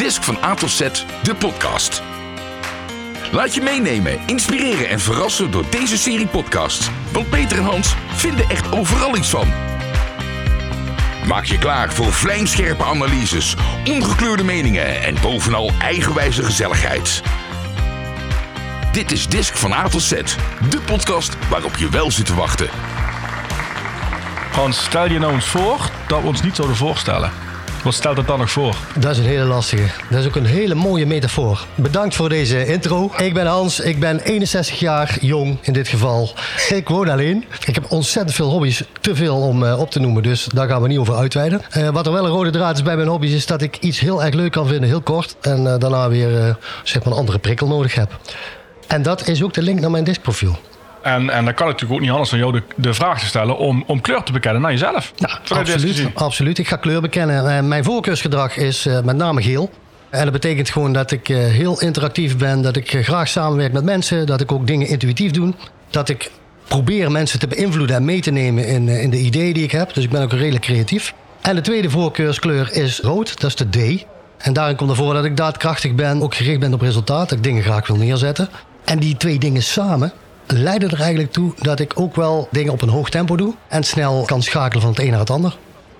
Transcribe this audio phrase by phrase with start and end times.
[0.00, 0.80] Disc van A tot Z,
[1.22, 2.02] de podcast.
[3.32, 6.90] Laat je meenemen, inspireren en verrassen door deze serie podcasts.
[7.12, 9.48] Want Peter en Hans vinden echt overal iets van.
[11.26, 17.22] Maak je klaar voor vlijmscherpe analyses, ongekleurde meningen en bovenal eigenwijze gezelligheid.
[18.92, 20.10] Dit is Disc van A tot Z,
[20.70, 22.68] de podcast waarop je wel zit te wachten.
[24.52, 27.32] Hans, stel je nou eens voor dat we ons niet zouden voorstellen.
[27.82, 28.76] Wat stelt het dan nog voor?
[28.98, 29.86] Dat is een hele lastige.
[30.10, 31.66] Dat is ook een hele mooie metafoor.
[31.74, 33.12] Bedankt voor deze intro.
[33.16, 36.30] Ik ben Hans, ik ben 61 jaar jong in dit geval.
[36.68, 37.44] Ik woon alleen.
[37.66, 40.82] Ik heb ontzettend veel hobby's, te veel om uh, op te noemen, dus daar gaan
[40.82, 41.62] we niet over uitweiden.
[41.76, 44.00] Uh, wat er wel een rode draad is bij mijn hobby's, is dat ik iets
[44.00, 47.38] heel erg leuk kan vinden, heel kort, en uh, daarna weer zeg maar een andere
[47.38, 48.18] prikkel nodig heb.
[48.86, 50.58] En dat is ook de link naar mijn diskprofiel.
[51.02, 53.26] En, en dan kan het natuurlijk ook niet anders dan jou de, de vraag te
[53.26, 55.12] stellen om, om kleur te bekennen naar jezelf.
[55.16, 56.58] Ja, absoluut, absoluut.
[56.58, 57.68] Ik ga kleur bekennen.
[57.68, 59.70] mijn voorkeursgedrag is uh, met name geel.
[60.10, 63.84] En dat betekent gewoon dat ik uh, heel interactief ben, dat ik graag samenwerk met
[63.84, 65.54] mensen, dat ik ook dingen intuïtief doe.
[65.90, 66.30] Dat ik
[66.68, 69.94] probeer mensen te beïnvloeden en mee te nemen in, in de ideeën die ik heb.
[69.94, 71.14] Dus ik ben ook redelijk creatief.
[71.40, 74.04] En de tweede voorkeurskleur is rood, dat is de D.
[74.38, 77.44] En daarin komt ervoor dat ik daadkrachtig ben, ook gericht ben op resultaat, dat ik
[77.44, 78.48] dingen graag wil neerzetten.
[78.84, 80.12] En die twee dingen samen,
[80.52, 83.82] leidde er eigenlijk toe dat ik ook wel dingen op een hoog tempo doe en
[83.82, 85.56] snel kan schakelen van het een naar het ander.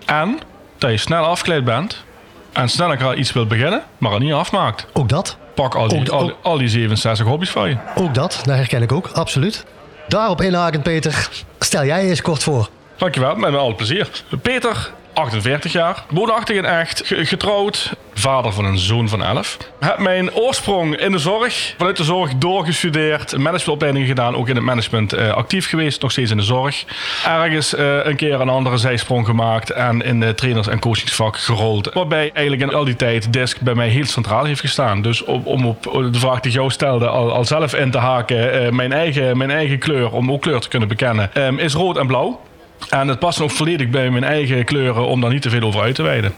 [0.06, 0.38] En
[0.78, 2.04] dat je snel afgeleid bent
[2.52, 4.86] en sneller iets wilt beginnen, maar het niet afmaakt.
[4.92, 5.36] Ook dat.
[5.54, 7.76] Pak al die, Ook- al, al die 67 hobby's van je.
[7.94, 9.64] Ook dat, daar herken ik ook, absoluut.
[10.08, 12.68] Daarop inhakend, Peter, stel jij eens kort voor.
[12.96, 14.08] Dankjewel, met mijn alle plezier.
[14.42, 14.90] Peter,
[15.20, 19.56] 48 jaar, woonachtig in Echt, ge- getrouwd, vader van een zoon van 11.
[19.80, 24.64] Heb mijn oorsprong in de zorg, vanuit de zorg doorgestudeerd, managementopleidingen gedaan, ook in het
[24.64, 26.84] management eh, actief geweest, nog steeds in de zorg.
[27.26, 31.92] Ergens eh, een keer een andere zijsprong gemaakt en in de trainers- en coachingsvak gerold.
[31.92, 35.02] Waarbij eigenlijk in al die tijd Desk bij mij heel centraal heeft gestaan.
[35.02, 35.82] Dus om, om op
[36.12, 39.78] de vraag die jou stelde al, zelf in te haken, eh, mijn, eigen, mijn eigen
[39.78, 42.40] kleur, om ook kleur te kunnen bekennen, eh, is rood en blauw.
[42.90, 45.80] En het past ook volledig bij mijn eigen kleuren om daar niet te veel over
[45.80, 46.32] uit te wijden.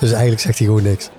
[0.00, 1.10] Dus eigenlijk zegt hij gewoon niks.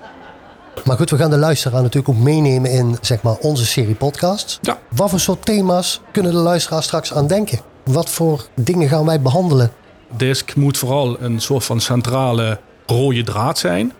[0.84, 4.58] Maar goed, we gaan de luisteraar natuurlijk ook meenemen in zeg maar, onze serie podcasts.
[4.62, 4.78] Ja.
[4.88, 7.60] Wat voor soort thema's kunnen de luisteraar straks aan denken?
[7.84, 9.72] Wat voor dingen gaan wij behandelen?
[10.16, 13.92] Disk moet vooral een soort van centrale rode draad zijn.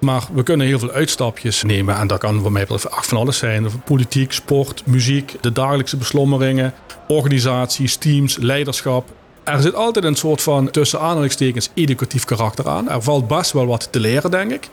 [0.00, 1.96] Maar we kunnen heel veel uitstapjes nemen.
[1.96, 3.66] En dat kan voor mij van alles zijn.
[3.84, 6.74] Politiek, sport, muziek, de dagelijkse beslommeringen,
[7.08, 9.10] organisaties, teams, leiderschap.
[9.44, 12.90] Er zit altijd een soort van tussen aanhalingstekens educatief karakter aan.
[12.90, 14.68] Er valt best wel wat te leren, denk ik.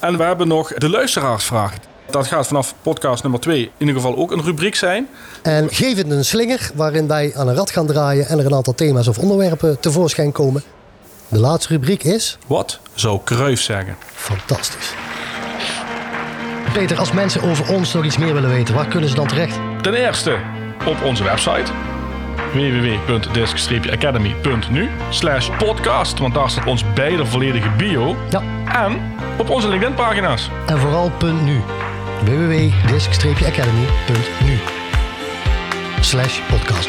[0.00, 1.74] En we hebben nog de luisteraarsvraag.
[2.10, 5.08] Dat gaat vanaf podcast nummer 2 in ieder geval ook een rubriek zijn.
[5.42, 8.54] En geef het een slinger waarin wij aan een rad gaan draaien en er een
[8.54, 10.62] aantal thema's of onderwerpen tevoorschijn komen.
[11.28, 13.96] De laatste rubriek is Wat zou Cruyff zeggen?
[14.14, 14.92] fantastisch.
[16.72, 19.56] Peter, als mensen over ons nog iets meer willen weten, waar kunnen ze dan terecht?
[19.82, 20.36] Ten eerste
[20.86, 21.72] op onze website
[22.52, 28.16] www.desk-academy.nu slash podcast, want daar staat ons beide volledige bio.
[28.30, 28.42] Ja,
[28.86, 30.50] En op onze LinkedIn pagina's.
[30.66, 31.60] en vooral punt .nu.
[32.24, 34.58] www.disc-academy.nu
[36.00, 36.88] slash podcast.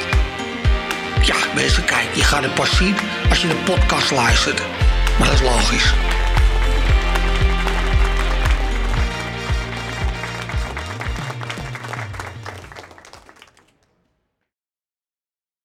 [1.21, 2.95] Ja, mensen, kijk, je gaat het pas zien
[3.29, 4.61] als je de podcast luistert.
[5.19, 5.93] Maar dat is logisch.